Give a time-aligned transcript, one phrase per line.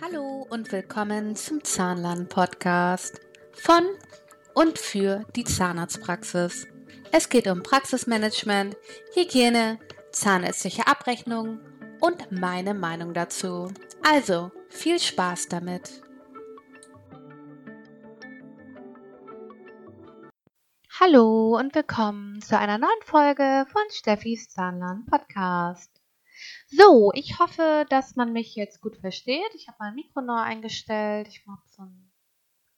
[0.00, 3.20] Hallo und willkommen zum Zahnlern-Podcast
[3.52, 3.84] von
[4.54, 6.66] und für die Zahnarztpraxis.
[7.12, 8.76] Es geht um Praxismanagement,
[9.14, 9.78] Hygiene,
[10.10, 11.60] zahnärztliche Abrechnung
[12.00, 13.72] und meine Meinung dazu.
[14.02, 16.02] Also viel Spaß damit!
[20.98, 25.99] Hallo und willkommen zu einer neuen Folge von Steffis Zahnlern Podcast.
[26.68, 29.54] So, ich hoffe, dass man mich jetzt gut versteht.
[29.54, 31.28] Ich habe mein Mikro neu eingestellt.
[31.28, 32.10] Ich habe so eine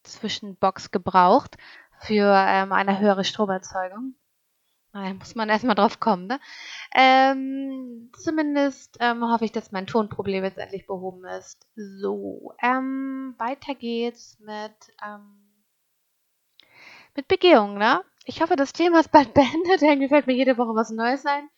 [0.05, 1.57] Zwischenbox gebraucht
[2.01, 4.15] für ähm, eine höhere Stromerzeugung.
[4.93, 6.39] Da muss man erstmal drauf kommen, ne?
[6.95, 11.67] Ähm, zumindest ähm, hoffe ich, dass mein Tonproblem jetzt endlich behoben ist.
[11.77, 15.65] So, ähm, weiter geht's mit, ähm,
[17.17, 18.05] mit Begehung, ne?
[18.27, 19.81] Ich hoffe, das Thema ist bald beendet.
[19.81, 21.49] Irgendwie fällt mir jede Woche was Neues ein.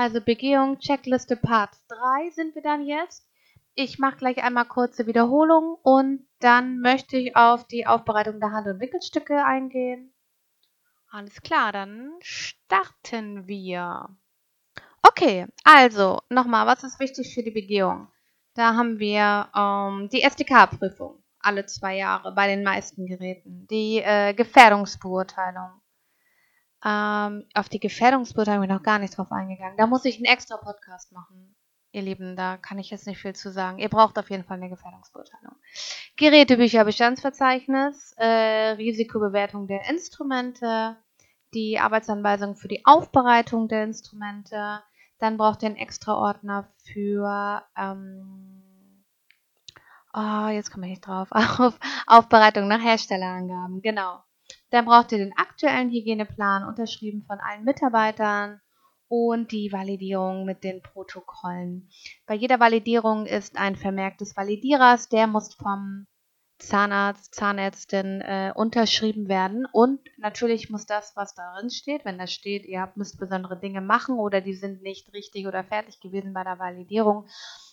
[0.00, 3.28] Also Begehung, Checkliste Part 3 sind wir dann jetzt.
[3.74, 8.68] Ich mache gleich einmal kurze Wiederholung und dann möchte ich auf die Aufbereitung der Hand-
[8.68, 10.14] und Wickelstücke eingehen.
[11.10, 14.08] Alles klar, dann starten wir.
[15.02, 18.06] Okay, also nochmal, was ist wichtig für die Begehung?
[18.54, 24.32] Da haben wir ähm, die SDK-Prüfung alle zwei Jahre bei den meisten Geräten, die äh,
[24.32, 25.72] Gefährdungsbeurteilung,
[26.84, 29.76] ähm, auf die Gefährdungsbeurteilung bin ich noch gar nicht drauf eingegangen.
[29.76, 31.56] Da muss ich einen extra Podcast machen.
[31.90, 33.78] Ihr Lieben, da kann ich jetzt nicht viel zu sagen.
[33.78, 35.56] Ihr braucht auf jeden Fall eine Gefährdungsbeurteilung.
[36.16, 40.96] Gerätebücher, Bestandsverzeichnis, äh, Risikobewertung der Instrumente,
[41.54, 44.82] die Arbeitsanweisung für die Aufbereitung der Instrumente.
[45.18, 49.04] Dann braucht ihr einen extra Ordner für, ähm,
[50.12, 54.22] oh, jetzt komme ich nicht drauf, auf Aufbereitung nach Herstellerangaben, genau.
[54.70, 58.60] Dann braucht ihr den aktuellen Hygieneplan, unterschrieben von allen Mitarbeitern
[59.08, 61.88] und die Validierung mit den Protokollen.
[62.26, 66.06] Bei jeder Validierung ist ein Vermerk des Validierers, der muss vom
[66.58, 69.66] Zahnarzt, Zahnärztin äh, unterschrieben werden.
[69.72, 73.80] Und natürlich muss das, was darin steht, wenn da steht, ihr habt, müsst besondere Dinge
[73.80, 77.28] machen oder die sind nicht richtig oder fertig gewesen bei der Validierung,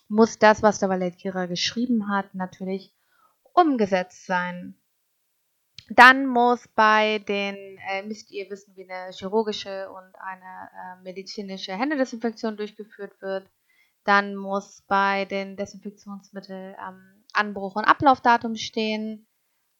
[0.07, 2.93] muss das, was der Validierer geschrieben hat, natürlich
[3.53, 4.75] umgesetzt sein.
[5.89, 7.55] Dann muss bei den,
[7.89, 13.47] äh, müsst ihr wissen, wie eine chirurgische und eine äh, medizinische Händedesinfektion durchgeführt wird.
[14.03, 19.27] Dann muss bei den Desinfektionsmitteln ähm, Anbruch- und Ablaufdatum stehen.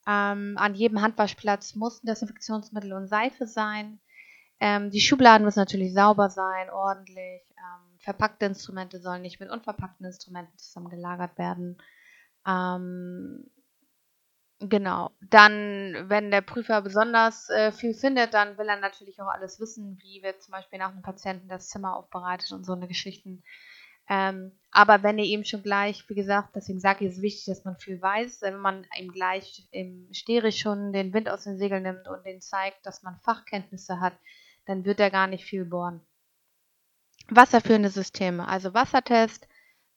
[0.08, 4.00] Ähm, an jedem Handwaschplatz muss Desinfektionsmittel und Seife sein.
[4.60, 7.42] Ähm, die Schubladen müssen natürlich sauber sein, ordentlich.
[7.58, 11.82] Ähm, verpackte Instrumente sollen nicht mit unverpackten Instrumenten zusammen gelagert werden.
[12.48, 13.50] Ähm,
[14.60, 15.12] Genau.
[15.22, 19.98] Dann, wenn der Prüfer besonders äh, viel findet, dann will er natürlich auch alles wissen,
[20.02, 23.44] wie wird zum Beispiel nach einem Patienten das Zimmer aufbereitet und so eine Geschichten.
[24.08, 27.46] Ähm, aber wenn ihr ihm schon gleich, wie gesagt, deswegen sage ich, es ist wichtig,
[27.46, 31.58] dass man viel weiß, wenn man ihm gleich im Steri schon den Wind aus den
[31.58, 34.14] Segeln nimmt und den zeigt, dass man Fachkenntnisse hat,
[34.66, 36.02] dann wird er gar nicht viel bohren.
[37.30, 39.48] Wasserführende Systeme, also Wassertest,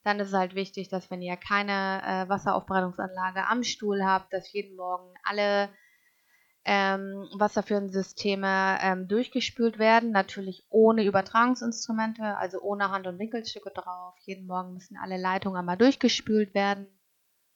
[0.09, 4.53] dann ist es halt wichtig, dass wenn ihr keine äh, Wasseraufbereitungsanlage am Stuhl habt, dass
[4.53, 5.69] jeden Morgen alle
[6.65, 10.11] ähm, wasserführenden Systeme ähm, durchgespült werden.
[10.11, 14.15] Natürlich ohne Übertragungsinstrumente, also ohne Hand- und Winkelstücke drauf.
[14.25, 16.87] Jeden Morgen müssen alle Leitungen einmal durchgespült werden.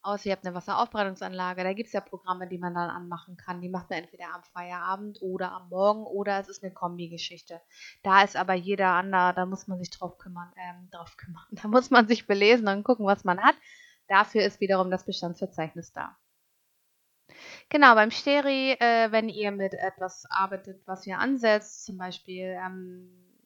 [0.05, 3.61] Außer ihr habt eine Wasseraufbereitungsanlage, da gibt es ja Programme, die man dann anmachen kann.
[3.61, 7.61] Die macht man entweder am Feierabend oder am Morgen oder es ist eine Kombi-Geschichte.
[8.03, 11.45] Da ist aber jeder andere, da muss man sich drauf kümmern, ähm, drauf kümmern.
[11.63, 13.55] Da muss man sich belesen und gucken, was man hat.
[14.09, 16.17] Dafür ist wiederum das Bestandsverzeichnis da.
[17.69, 23.39] Genau, beim Steri, äh, wenn ihr mit etwas arbeitet, was ihr ansetzt, zum Beispiel ähm,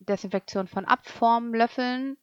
[0.00, 2.16] Desinfektion von Abformlöffeln,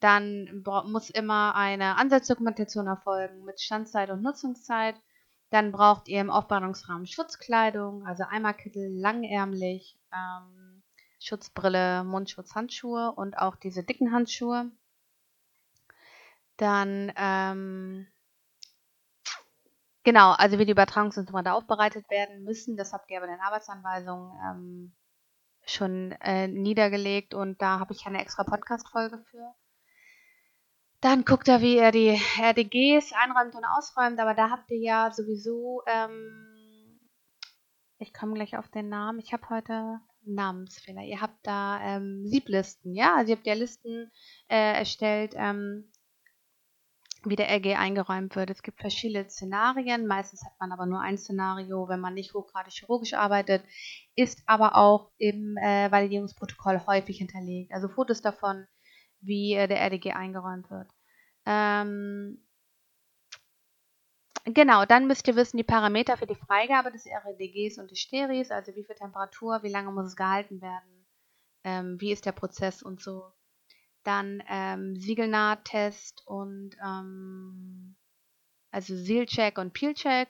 [0.00, 4.96] dann muss immer eine Ansatzdokumentation erfolgen mit Standzeit und Nutzungszeit.
[5.50, 10.82] Dann braucht ihr im Aufbereitungsrahmen Schutzkleidung, also Eimerkittel, langärmlich, ähm,
[11.18, 14.70] Schutzbrille, Mundschutz, Handschuhe und auch diese dicken Handschuhe.
[16.56, 18.06] Dann, ähm,
[20.02, 24.32] genau, also wie die Übertragungsinstrumente aufbereitet werden müssen, das habt ihr aber in den Arbeitsanweisungen
[24.46, 24.92] ähm,
[25.66, 29.54] schon äh, niedergelegt und da habe ich eine extra Podcast-Folge für.
[31.00, 35.10] Dann guckt er, wie er die RDGs einräumt und ausräumt, aber da habt ihr ja
[35.10, 37.00] sowieso, ähm,
[37.98, 41.02] ich komme gleich auf den Namen, ich habe heute Namensfehler.
[41.02, 43.16] Ihr habt da ähm, Sieblisten, ja?
[43.16, 44.10] Also ihr habt ja Listen
[44.48, 45.90] äh, erstellt, ähm,
[47.24, 48.50] wie der RG eingeräumt wird.
[48.50, 52.72] Es gibt verschiedene Szenarien, meistens hat man aber nur ein Szenario, wenn man nicht hochgradig
[52.72, 53.62] chirurgisch arbeitet,
[54.16, 57.72] ist aber auch im äh, Validierungsprotokoll häufig hinterlegt.
[57.72, 58.66] Also Fotos davon,
[59.20, 60.88] wie äh, der RDG eingeräumt wird.
[61.46, 62.38] Ähm,
[64.44, 68.50] genau, dann müsst ihr wissen die Parameter für die Freigabe des REDGs und des Steris,
[68.50, 71.06] also wie viel Temperatur, wie lange muss es gehalten werden,
[71.64, 73.32] ähm, wie ist der Prozess und so.
[74.02, 77.96] Dann ähm, Siegelnahttest und ähm,
[78.70, 80.28] also Sealcheck und Peelcheck.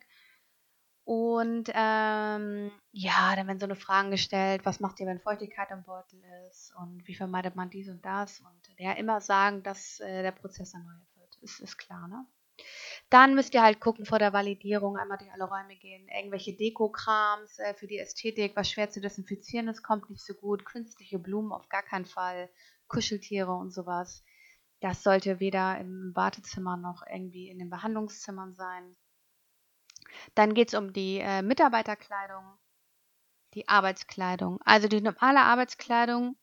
[1.12, 5.83] Und ähm, ja, dann werden so eine Fragen gestellt, was macht ihr, wenn Feuchtigkeit im
[5.83, 8.39] Beutel ist und wie vermeidet man dies und das.
[8.39, 11.37] Und ja, immer sagen, dass äh, der Prozess erneuert wird.
[11.43, 12.25] Ist, ist klar, ne?
[13.09, 17.59] Dann müsst ihr halt gucken vor der Validierung, einmal durch alle Räume gehen, irgendwelche Deko-Krams
[17.59, 21.51] äh, für die Ästhetik, was schwer zu desinfizieren ist, kommt nicht so gut, künstliche Blumen
[21.51, 22.49] auf gar keinen Fall,
[22.87, 24.23] Kuscheltiere und sowas.
[24.79, 28.95] Das sollte weder im Wartezimmer noch irgendwie in den Behandlungszimmern sein.
[30.35, 32.45] Dann geht es um die äh, Mitarbeiterkleidung,
[33.55, 34.61] die Arbeitskleidung.
[34.65, 36.37] Also die normale Arbeitskleidung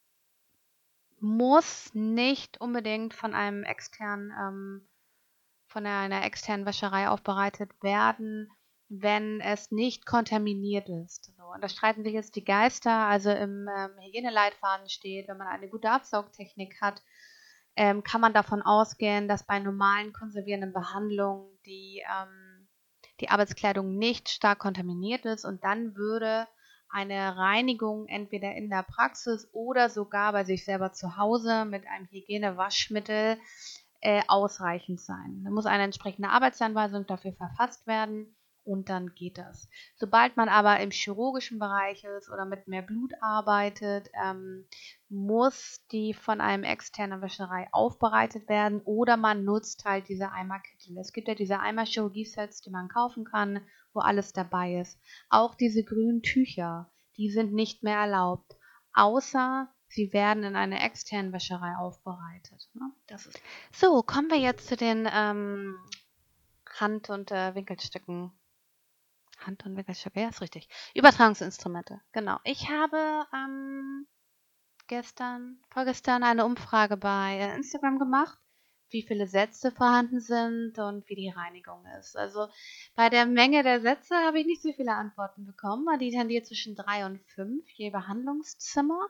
[1.19, 4.87] muss nicht unbedingt von einem externen, ähm,
[5.67, 8.49] von einer externen Wäscherei aufbereitet werden,
[8.89, 11.33] wenn es nicht kontaminiert ist.
[11.35, 12.91] So, und da streiten sich jetzt die Geister.
[12.91, 17.01] Also im ähm, Hygieneleitfaden steht, wenn man eine gute Absaugtechnik hat,
[17.75, 22.46] ähm, kann man davon ausgehen, dass bei normalen konservierenden Behandlungen die ähm,
[23.19, 26.47] die Arbeitskleidung nicht stark kontaminiert ist und dann würde
[26.89, 32.07] eine Reinigung entweder in der Praxis oder sogar bei sich selber zu Hause mit einem
[32.07, 33.37] Hygienewaschmittel
[33.99, 35.41] äh, ausreichend sein.
[35.43, 38.36] Da muss eine entsprechende Arbeitsanweisung dafür verfasst werden
[38.67, 39.69] und dann geht das.
[39.95, 44.65] Sobald man aber im chirurgischen Bereich ist oder mit mehr Blut arbeitet, ähm,
[45.09, 50.97] muss die von einem externen Wäscherei aufbereitet werden oder man nutzt halt diese Eimerkittel.
[50.97, 53.61] Es gibt ja diese Eimer-Chirurgie-Sets, die man kaufen kann,
[53.93, 54.99] wo alles dabei ist.
[55.29, 58.57] Auch diese grünen Tücher, die sind nicht mehr erlaubt,
[58.93, 62.67] außer sie werden in einer externen Wäscherei aufbereitet.
[62.73, 62.91] Ne?
[63.71, 65.77] so, kommen wir jetzt zu den ähm,
[66.79, 68.33] Hand- und äh, Winkelstücken
[69.47, 70.69] Hand- und Wickelstöcke, ja, ist richtig.
[70.93, 72.37] Übertragungsinstrumente, genau.
[72.43, 74.05] Ich habe ähm,
[74.87, 78.37] gestern, vorgestern eine Umfrage bei äh, Instagram gemacht,
[78.89, 82.15] wie viele Sätze vorhanden sind und wie die Reinigung ist.
[82.17, 82.47] Also
[82.95, 86.45] bei der Menge der Sätze habe ich nicht so viele Antworten bekommen, weil die tendiert
[86.45, 89.07] zwischen drei und fünf je Behandlungszimmer.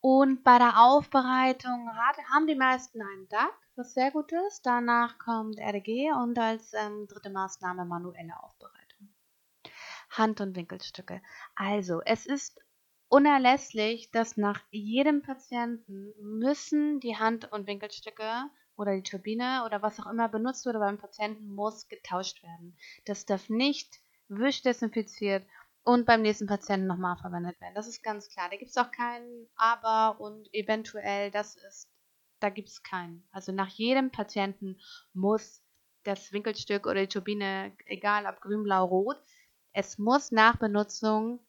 [0.00, 1.90] Und bei der Aufbereitung
[2.32, 4.64] haben die meisten einen DAC, was sehr gut ist.
[4.64, 8.77] Danach kommt RDG und als ähm, dritte Maßnahme manuelle Aufbereitung.
[10.10, 11.22] Hand- und Winkelstücke.
[11.54, 12.60] Also, es ist
[13.08, 19.98] unerlässlich, dass nach jedem Patienten müssen die Hand- und Winkelstücke oder die Turbine oder was
[20.00, 22.76] auch immer benutzt wurde beim Patienten muss getauscht werden.
[23.06, 25.46] Das darf nicht wischdesinfiziert
[25.84, 27.74] und beim nächsten Patienten nochmal verwendet werden.
[27.74, 28.48] Das ist ganz klar.
[28.50, 31.88] Da gibt es auch kein Aber und eventuell, das ist,
[32.40, 33.26] da gibt es keinen.
[33.32, 34.78] Also nach jedem Patienten
[35.12, 35.62] muss
[36.04, 39.18] das Winkelstück oder die Turbine, egal ob grün, blau, rot,
[39.72, 41.40] es muss nach Benutzung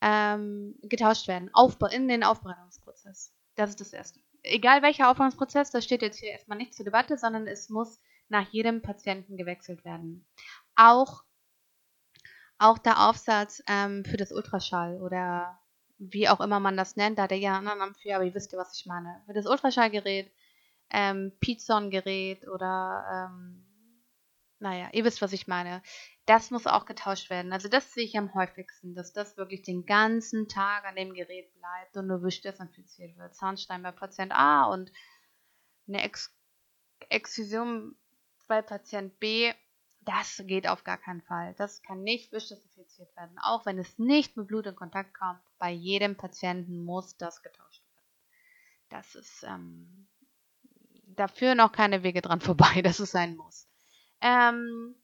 [0.00, 1.50] ähm, getauscht werden.
[1.52, 3.32] Aufbe in den Aufbereitungsprozess.
[3.54, 4.20] Das ist das Erste.
[4.42, 8.48] Egal welcher Aufbereitungsprozess, das steht jetzt hier erstmal nicht zur Debatte, sondern es muss nach
[8.50, 10.26] jedem Patienten gewechselt werden.
[10.74, 11.22] Auch,
[12.58, 15.60] auch der Aufsatz ähm, für das Ultraschall oder
[15.98, 18.34] wie auch immer man das nennt, da hat er ja einen Namen für, aber ihr
[18.34, 19.22] wisst ja, was ich meine.
[19.26, 20.32] Für das Ultraschallgerät,
[20.90, 23.64] ähm, Pizon-Gerät oder ähm,
[24.58, 25.82] naja, ihr wisst, was ich meine.
[26.26, 27.52] Das muss auch getauscht werden.
[27.52, 31.52] Also das sehe ich am häufigsten, dass das wirklich den ganzen Tag an dem Gerät
[31.54, 33.34] bleibt und nur wisch desinfiziert wird.
[33.34, 34.92] Zahnstein bei Patient A und
[35.88, 36.32] eine Ex
[37.08, 37.96] Exzision
[38.46, 39.52] bei Patient B.
[40.00, 41.54] Das geht auf gar keinen Fall.
[41.58, 43.36] Das kann nicht wischdesinfiziert werden.
[43.42, 47.82] Auch wenn es nicht mit Blut in Kontakt kommt, bei jedem Patienten muss das getauscht
[47.82, 48.08] werden.
[48.88, 50.08] Das ist ähm,
[51.06, 53.68] dafür noch keine Wege dran vorbei, dass es sein muss.
[54.20, 54.94] Ähm,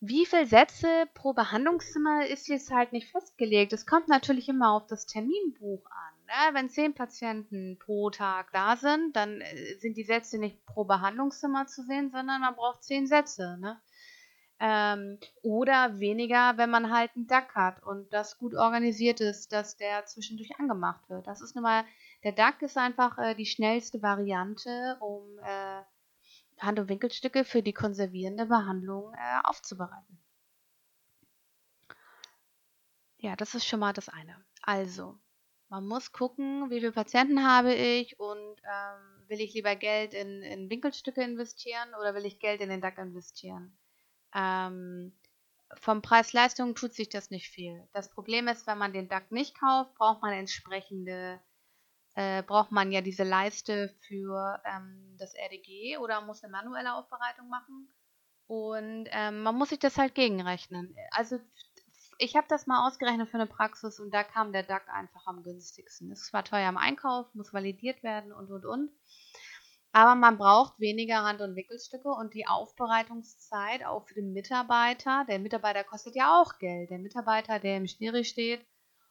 [0.00, 3.72] wie viele Sätze pro Behandlungszimmer ist jetzt halt nicht festgelegt.
[3.74, 6.14] Es kommt natürlich immer auf das Terminbuch an.
[6.26, 6.54] Ne?
[6.54, 11.66] Wenn zehn Patienten pro Tag da sind, dann äh, sind die Sätze nicht pro Behandlungszimmer
[11.66, 13.58] zu sehen, sondern man braucht zehn Sätze.
[13.60, 13.78] Ne?
[14.58, 19.76] Ähm, oder weniger, wenn man halt einen DAC hat und das gut organisiert ist, dass
[19.76, 21.26] der zwischendurch angemacht wird.
[21.26, 21.84] Das ist nun mal,
[22.24, 25.82] der DAC ist einfach äh, die schnellste Variante, um äh,
[26.60, 30.22] Hand- und Winkelstücke für die konservierende Behandlung äh, aufzubereiten.
[33.18, 34.36] Ja, das ist schon mal das eine.
[34.62, 35.18] Also,
[35.68, 40.42] man muss gucken, wie viele Patienten habe ich und ähm, will ich lieber Geld in,
[40.42, 43.78] in, Winkelstücke investieren oder will ich Geld in den DAC investieren?
[44.34, 45.12] Ähm,
[45.74, 47.86] vom Preis-Leistung tut sich das nicht viel.
[47.92, 51.40] Das Problem ist, wenn man den DAC nicht kauft, braucht man entsprechende
[52.14, 57.48] äh, braucht man ja diese Leiste für ähm, das RDG oder muss eine manuelle Aufbereitung
[57.48, 57.88] machen.
[58.46, 60.96] Und ähm, man muss sich das halt gegenrechnen.
[61.12, 61.38] Also
[62.18, 65.42] ich habe das mal ausgerechnet für eine Praxis und da kam der DAC einfach am
[65.42, 66.10] günstigsten.
[66.10, 68.90] Es war teuer im Einkauf, muss validiert werden und und und.
[69.92, 75.24] Aber man braucht weniger Hand- und Wickelstücke und die Aufbereitungszeit auch für den Mitarbeiter.
[75.28, 76.90] Der Mitarbeiter kostet ja auch Geld.
[76.90, 78.64] Der Mitarbeiter, der im Schnee steht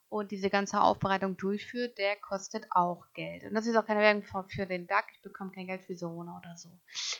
[0.09, 3.43] und diese ganze Aufbereitung durchführt, der kostet auch Geld.
[3.43, 5.05] Und das ist auch keine Werbung für den DAC.
[5.13, 6.69] Ich bekomme kein Geld für Corona oder so.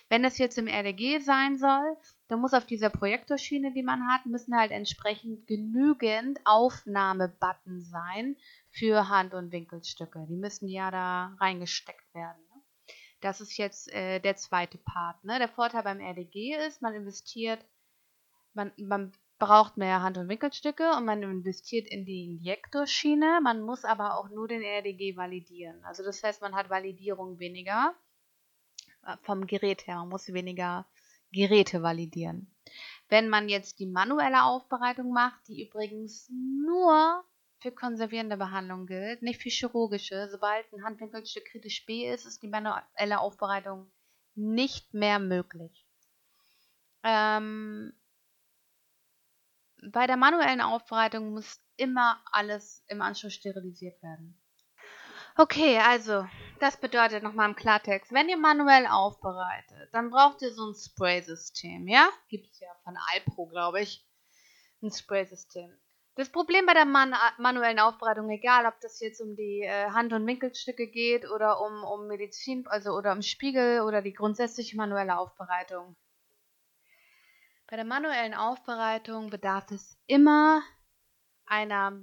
[0.10, 4.26] Wenn das jetzt im RDG sein soll, dann muss auf dieser Projektorschiene, die man hat,
[4.26, 8.36] müssen halt entsprechend genügend Aufnahmebutton sein
[8.72, 10.26] für Hand- und Winkelstücke.
[10.28, 12.44] Die müssen ja da reingesteckt werden.
[13.22, 15.24] Das ist jetzt äh, der zweite Part.
[15.24, 15.38] Ne?
[15.40, 17.60] Der Vorteil beim RDG ist, man investiert,
[18.54, 23.40] man, man braucht mehr Hand- und Winkelstücke und man investiert in die Injektorschiene.
[23.42, 25.84] Man muss aber auch nur den RDG validieren.
[25.86, 27.96] Also das heißt, man hat Validierung weniger
[29.06, 29.96] äh, vom Gerät her.
[29.98, 30.86] Man muss weniger
[31.32, 32.54] Geräte validieren.
[33.08, 37.24] Wenn man jetzt die manuelle Aufbereitung macht, die übrigens nur
[37.60, 40.30] für konservierende Behandlung gilt, nicht für chirurgische.
[40.30, 43.92] Sobald ein Handwinkelstück kritisch B ist, ist die manuelle Aufbereitung
[44.36, 45.86] nicht mehr möglich.
[47.04, 47.94] Ähm,
[49.92, 54.40] bei der manuellen Aufbereitung muss immer alles im Anschluss sterilisiert werden.
[55.38, 56.28] Okay, also,
[56.60, 61.88] das bedeutet nochmal im Klartext, wenn ihr manuell aufbereitet, dann braucht ihr so ein Spray-System,
[61.88, 62.10] ja?
[62.28, 64.06] Gibt es ja von Alpro, glaube ich.
[64.82, 65.72] Ein Spray-System.
[66.16, 70.12] Das Problem bei der man manuellen Aufbereitung, egal ob das jetzt um die äh, Hand-
[70.12, 75.18] und Winkelstücke geht oder um, um Medizin, also oder um Spiegel oder die grundsätzliche manuelle
[75.18, 75.96] Aufbereitung.
[77.70, 80.62] Bei der manuellen Aufbereitung bedarf es immer
[81.46, 82.02] einer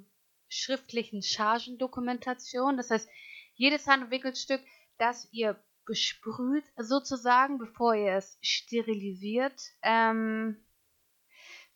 [0.49, 2.77] schriftlichen Chargendokumentation.
[2.77, 3.09] Das heißt,
[3.55, 4.63] jedes Hand- und Winkelstück,
[4.99, 10.67] das ihr besprüht, sozusagen, bevor ihr es sterilisiert, ähm,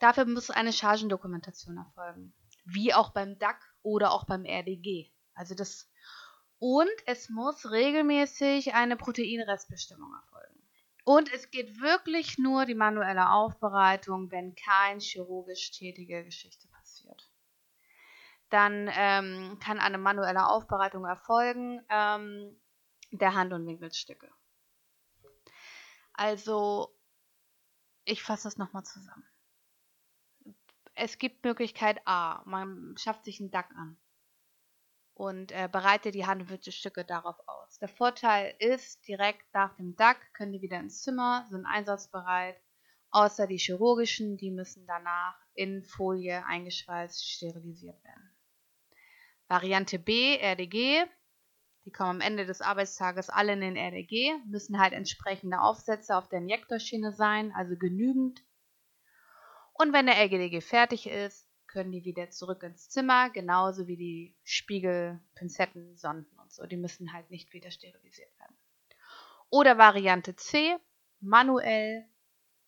[0.00, 2.32] Dafür muss eine Chargendokumentation erfolgen.
[2.64, 5.12] Wie auch beim DAC oder auch beim RDG.
[5.34, 5.90] Also das
[6.58, 10.59] und es muss regelmäßig eine Proteinrestbestimmung erfolgen.
[11.10, 17.28] Und es geht wirklich nur die manuelle Aufbereitung, wenn kein chirurgisch tätige Geschichte passiert.
[18.48, 22.60] Dann ähm, kann eine manuelle Aufbereitung erfolgen ähm,
[23.10, 24.30] der Hand- und Winkelstücke.
[26.12, 26.96] Also,
[28.04, 29.26] ich fasse das nochmal zusammen
[31.00, 33.96] es gibt Möglichkeit A, man schafft sich einen DAC an
[35.20, 37.78] und äh, bereitet die Handwürzelstücke darauf aus.
[37.78, 42.56] Der Vorteil ist, direkt nach dem DAC können die wieder ins Zimmer, sind einsatzbereit,
[43.10, 48.34] außer die chirurgischen, die müssen danach in Folie eingeschweißt sterilisiert werden.
[49.46, 51.04] Variante B, RDG,
[51.84, 56.30] die kommen am Ende des Arbeitstages alle in den RDG, müssen halt entsprechende Aufsätze auf
[56.30, 58.42] der Injektorschiene sein, also genügend
[59.80, 64.34] und wenn der LGDG fertig ist, können die wieder zurück ins Zimmer, genauso wie die
[64.42, 66.66] Spiegel, Pinzetten, Sonden und so.
[66.66, 68.56] Die müssen halt nicht wieder sterilisiert werden.
[69.50, 70.76] Oder Variante C,
[71.20, 72.04] manuell.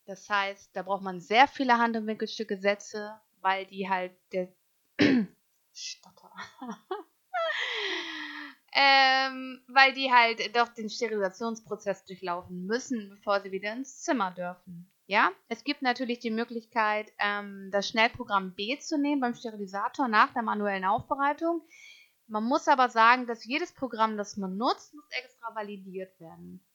[0.05, 4.47] Das heißt, da braucht man sehr viele Hand- und Winkelstücke Sätze, weil die halt der
[5.73, 6.31] Stotter.
[8.73, 14.92] ähm, weil die halt doch den Sterilisationsprozess durchlaufen müssen, bevor sie wieder ins Zimmer dürfen.
[15.13, 20.33] Ja, es gibt natürlich die Möglichkeit, ähm, das Schnellprogramm B zu nehmen beim Sterilisator nach
[20.33, 21.61] der manuellen Aufbereitung.
[22.25, 26.65] Man muss aber sagen, dass jedes Programm, das man nutzt, muss extra validiert werden.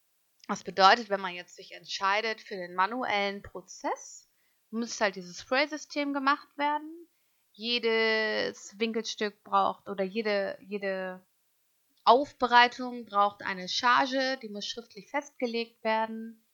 [0.47, 4.31] Das bedeutet, wenn man jetzt sich entscheidet für den manuellen Prozess,
[4.71, 7.09] muss halt dieses Spray-System gemacht werden.
[7.55, 11.27] Jedes Winkelstück braucht oder jede, jede
[12.05, 16.45] Aufbereitung braucht eine Charge, die muss schriftlich festgelegt werden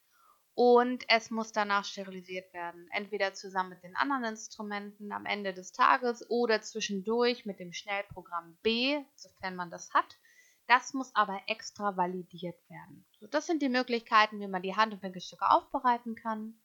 [0.54, 2.88] und es muss danach sterilisiert werden.
[2.92, 8.56] Entweder zusammen mit den anderen Instrumenten am Ende des Tages oder zwischendurch mit dem Schnellprogramm
[8.62, 10.18] B, sofern man das hat.
[10.66, 13.04] Das muss aber extra validiert werden.
[13.18, 16.58] So, das sind die Möglichkeiten, wie man die Hand- und Winkelstücke aufbereiten kann.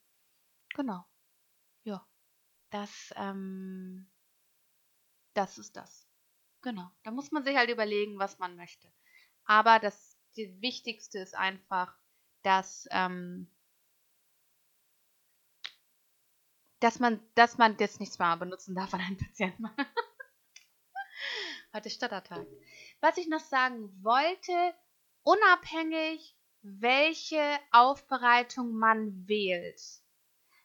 [0.76, 1.04] Genau.
[1.84, 2.06] Ja.
[2.70, 4.10] Das, ähm,
[5.34, 6.08] das ist das.
[6.62, 6.90] Genau.
[7.04, 8.92] Da muss man sich halt überlegen, was man möchte.
[9.46, 11.94] Aber das, Wichtigste ist einfach,
[12.44, 13.52] dass ähm,
[16.80, 19.70] dass man, dass man das nicht mehr benutzen darf an einen Patienten.
[21.74, 22.48] Heute Stadtertag.
[23.02, 24.74] Was ich noch sagen wollte,
[25.24, 29.82] unabhängig welche Aufbereitung man wählt,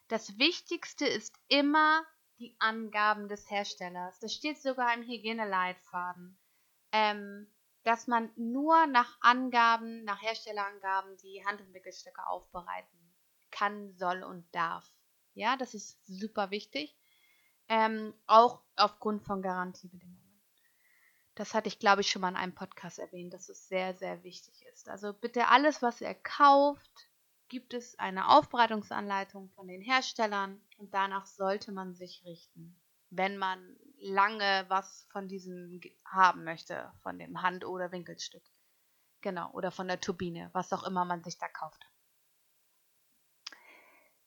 [0.09, 2.05] das Wichtigste ist immer
[2.39, 4.19] die Angaben des Herstellers.
[4.21, 6.39] Das steht sogar im Hygieneleitfaden.
[6.93, 7.49] Ähm,
[7.85, 13.15] dass man nur nach Angaben, nach Herstellerangaben die Handumwickelstücke aufbereiten
[13.51, 14.91] kann, soll und darf.
[15.35, 16.97] Ja, das ist super wichtig.
[17.69, 20.21] Ähm, auch aufgrund von Garantiebedingungen.
[21.35, 24.23] Das hatte ich, glaube ich, schon mal in einem Podcast erwähnt, dass es sehr, sehr
[24.23, 24.89] wichtig ist.
[24.89, 27.09] Also bitte alles, was ihr kauft,
[27.49, 33.77] gibt es eine Aufbereitungsanleitung von den Herstellern und danach sollte man sich richten, wenn man
[33.99, 38.45] lange was von diesem haben möchte, von dem Hand- oder Winkelstück.
[39.21, 41.85] Genau, oder von der Turbine, was auch immer man sich da kauft.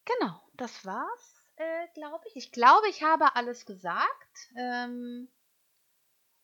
[0.07, 2.35] Genau, das war's, äh, glaube ich.
[2.35, 4.37] Ich glaube, ich habe alles gesagt.
[4.55, 5.27] Ähm,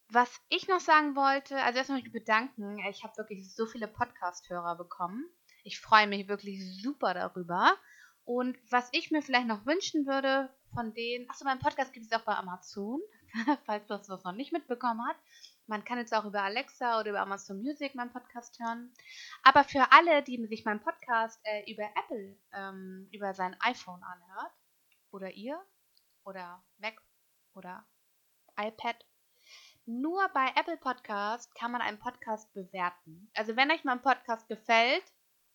[0.09, 2.77] was ich noch sagen wollte, also erstmal mich bedanken.
[2.89, 5.25] Ich habe wirklich so viele Podcast-Hörer bekommen.
[5.63, 7.77] Ich freue mich wirklich super darüber.
[8.25, 12.11] Und was ich mir vielleicht noch wünschen würde von denen, achso, mein Podcast gibt es
[12.11, 13.01] auch bei Amazon,
[13.65, 15.17] falls das was noch nicht mitbekommen hat.
[15.67, 18.93] Man kann jetzt auch über Alexa oder über Amazon Music meinen Podcast hören.
[19.43, 24.51] Aber für alle, die sich meinen Podcast äh, über Apple, ähm, über sein iPhone anhört,
[25.11, 25.61] oder ihr,
[26.25, 27.01] oder Mac,
[27.53, 27.85] oder
[28.57, 29.05] iPad,
[29.85, 33.29] nur bei Apple Podcast kann man einen Podcast bewerten.
[33.33, 35.03] Also wenn euch mein Podcast gefällt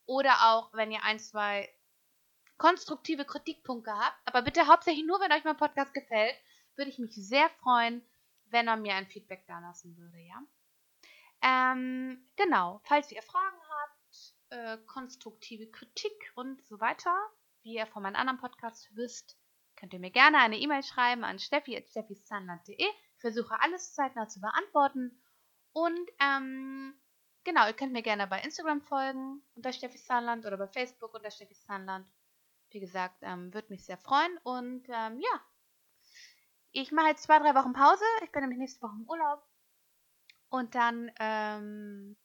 [0.07, 1.69] oder auch wenn ihr ein, zwei
[2.59, 6.35] konstruktive Kritikpunkte habt, aber bitte hauptsächlich nur, wenn euch mein Podcast gefällt,
[6.77, 8.03] würde ich mich sehr freuen,
[8.51, 10.43] wenn er mir ein Feedback da lassen würde, ja.
[11.41, 17.17] Ähm, genau, falls ihr Fragen habt, äh, konstruktive Kritik und so weiter,
[17.63, 19.39] wie ihr von meinen anderen Podcasts wisst,
[19.77, 22.77] könnt ihr mir gerne eine E-Mail schreiben an steffi.steffiszahnland.de.
[22.77, 25.23] Ich versuche alles zeitnah zu beantworten.
[25.73, 26.99] Und ähm,
[27.45, 31.31] genau, ihr könnt mir gerne bei Instagram folgen unter Steffis Zahnland oder bei Facebook unter
[31.31, 32.11] Steffis Zahnland.
[32.71, 34.37] Wie gesagt, ähm, würde mich sehr freuen.
[34.43, 35.41] Und ähm, ja,
[36.81, 38.05] ich mache jetzt zwei, drei Wochen Pause.
[38.25, 39.43] Ich bin nämlich nächste Woche im Urlaub.
[40.51, 42.17] Und dann ähm,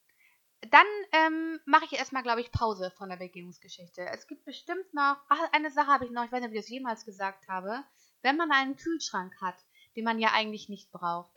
[0.70, 4.02] dann ähm, mache ich erstmal, glaube ich, Pause von der Begehungsgeschichte.
[4.12, 6.60] Es gibt bestimmt noch, ach, eine Sache habe ich noch, ich weiß nicht, ob ich
[6.60, 7.84] das jemals gesagt habe.
[8.22, 9.56] Wenn man einen Kühlschrank hat,
[9.96, 11.32] den man ja eigentlich nicht braucht,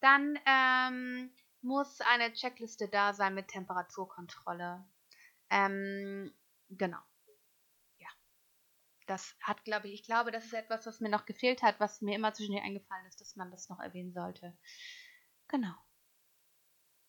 [0.00, 1.30] dann ähm,
[1.62, 4.84] muss eine Checkliste da sein mit Temperaturkontrolle.
[5.50, 6.32] Ähm,
[6.68, 7.00] genau.
[9.08, 12.02] Das hat, glaube ich, ich glaube, das ist etwas, was mir noch gefehlt hat, was
[12.02, 14.56] mir immer zwischendurch eingefallen ist, dass man das noch erwähnen sollte.
[15.48, 15.74] Genau.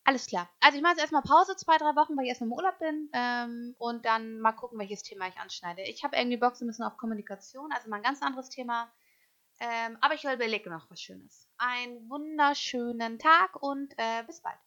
[0.06, 0.50] Alles klar.
[0.60, 3.10] Also ich mache jetzt erstmal Pause, zwei, drei Wochen, weil ich erstmal im Urlaub bin.
[3.14, 5.84] Ähm, und dann mal gucken, welches Thema ich anschneide.
[5.84, 8.92] Ich habe irgendwie Bock so ein bisschen auf Kommunikation, also mal ein ganz anderes Thema.
[9.60, 11.48] Ähm, aber ich überlege noch was Schönes.
[11.58, 14.58] Einen wunderschönen Tag und äh, bis bald.